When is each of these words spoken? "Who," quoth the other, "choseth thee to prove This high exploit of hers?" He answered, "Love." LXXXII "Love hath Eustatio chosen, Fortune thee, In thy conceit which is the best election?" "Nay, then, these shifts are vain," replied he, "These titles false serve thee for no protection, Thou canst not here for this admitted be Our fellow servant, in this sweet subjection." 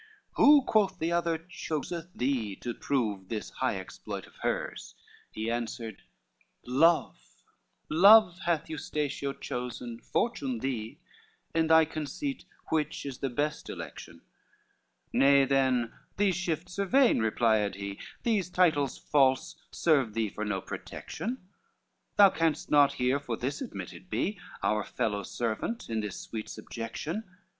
"Who," 0.33 0.63
quoth 0.63 0.97
the 0.97 1.11
other, 1.11 1.37
"choseth 1.37 2.11
thee 2.15 2.55
to 2.61 2.73
prove 2.73 3.29
This 3.29 3.51
high 3.51 3.77
exploit 3.77 4.25
of 4.25 4.37
hers?" 4.37 4.95
He 5.31 5.51
answered, 5.51 6.01
"Love." 6.65 7.19
LXXXII 7.91 7.97
"Love 8.01 8.39
hath 8.45 8.67
Eustatio 8.67 9.31
chosen, 9.39 9.99
Fortune 9.99 10.57
thee, 10.57 10.97
In 11.53 11.67
thy 11.67 11.85
conceit 11.85 12.45
which 12.69 13.05
is 13.05 13.19
the 13.19 13.29
best 13.29 13.69
election?" 13.69 14.21
"Nay, 15.13 15.45
then, 15.45 15.93
these 16.17 16.35
shifts 16.35 16.79
are 16.79 16.85
vain," 16.85 17.19
replied 17.19 17.75
he, 17.75 17.99
"These 18.23 18.49
titles 18.49 18.97
false 18.97 19.55
serve 19.69 20.15
thee 20.15 20.29
for 20.29 20.43
no 20.43 20.61
protection, 20.61 21.47
Thou 22.15 22.31
canst 22.31 22.71
not 22.71 22.93
here 22.93 23.19
for 23.19 23.37
this 23.37 23.61
admitted 23.61 24.09
be 24.09 24.39
Our 24.63 24.83
fellow 24.83 25.21
servant, 25.21 25.91
in 25.91 25.99
this 25.99 26.19
sweet 26.19 26.49
subjection." 26.49 27.23